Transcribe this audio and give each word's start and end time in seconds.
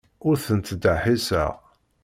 Ur 0.27 0.35
ten-ttdeḥḥiseɣ. 0.45 1.51